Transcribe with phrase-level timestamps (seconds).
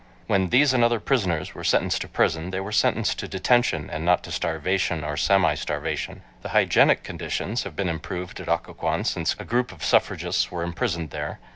[0.25, 4.03] When these and other prisoners were sentenced to prison they were sentenced to detention and
[4.03, 6.23] not to starvation or semi starvation.
[6.41, 11.11] The hygienic conditions have been improved at Occoquan since a group of suffragists were imprisoned
[11.11, 11.39] there.